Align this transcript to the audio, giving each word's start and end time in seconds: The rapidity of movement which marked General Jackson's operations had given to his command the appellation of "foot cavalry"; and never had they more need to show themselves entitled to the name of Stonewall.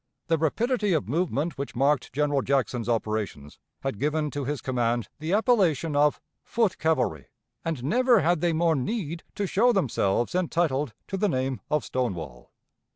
The 0.29 0.39
rapidity 0.39 0.93
of 0.93 1.07
movement 1.07 1.59
which 1.59 1.75
marked 1.75 2.11
General 2.11 2.41
Jackson's 2.41 2.89
operations 2.89 3.59
had 3.81 3.99
given 3.99 4.31
to 4.31 4.45
his 4.45 4.59
command 4.59 5.07
the 5.19 5.31
appellation 5.31 5.95
of 5.95 6.19
"foot 6.43 6.79
cavalry"; 6.79 7.27
and 7.63 7.83
never 7.83 8.21
had 8.21 8.41
they 8.41 8.51
more 8.51 8.75
need 8.75 9.21
to 9.35 9.45
show 9.45 9.71
themselves 9.71 10.33
entitled 10.33 10.95
to 11.07 11.17
the 11.17 11.29
name 11.29 11.61
of 11.69 11.85
Stonewall. 11.85 12.51